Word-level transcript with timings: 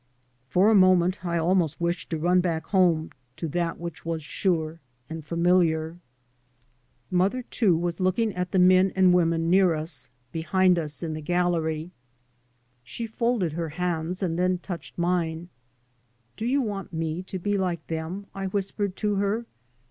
For 0.47 0.71
a 0.71 0.73
moment 0.73 1.23
I 1.23 1.37
almost 1.37 1.79
wished 1.79 2.09
to 2.09 2.17
run 2.17 2.41
back 2.41 2.65
home, 2.65 3.11
to 3.37 3.47
that 3.49 3.77
which 3.77 4.03
was 4.03 4.23
sure 4.23 4.79
and 5.11 5.23
familiar. 5.23 5.89
3 5.89 5.89
by 5.89 5.89
Google 5.91 6.03
MY 6.15 7.17
MOTHER 7.17 7.37
AND 7.37 7.45
I 7.45 7.45
Mother 7.45 7.47
too 7.51 7.77
was 7.77 7.99
looking 7.99 8.33
at 8.33 8.51
the 8.51 8.57
men 8.57 8.91
and 8.95 9.13
women 9.13 9.51
near 9.51 9.67
u3, 9.67 10.09
behind 10.31 10.79
us 10.79 11.03
in 11.03 11.13
the 11.13 11.21
gallery. 11.21 11.91
She 12.83 13.05
folded 13.05 13.53
her 13.53 13.69
hands 13.69 14.23
and 14.23 14.39
then 14.39 14.57
touched 14.57 14.97
mine." 14.97 15.49
Do 16.35 16.47
you 16.47 16.61
want 16.63 16.91
me 16.91 17.21
to 17.21 17.37
be 17.37 17.55
like 17.55 17.85
them?" 17.85 18.25
I 18.33 18.47
whispered 18.47 18.95
to 18.95 19.17
her. 19.17 19.45